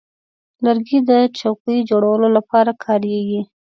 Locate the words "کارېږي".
2.83-3.41